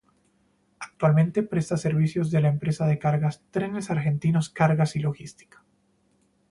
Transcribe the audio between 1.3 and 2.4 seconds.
presta servicios